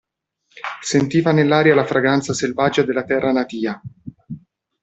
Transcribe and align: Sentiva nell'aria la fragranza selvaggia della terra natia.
Sentiva 0.89 1.31
nell'aria 1.31 1.75
la 1.75 1.85
fragranza 1.85 2.33
selvaggia 2.33 2.81
della 2.81 3.03
terra 3.03 3.31
natia. 3.31 3.79